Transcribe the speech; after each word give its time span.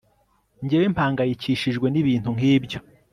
Njyewe 0.63 0.85
mpangayikishijwe 0.93 1.87
nibintu 1.89 2.29
nkibyo 2.35 2.79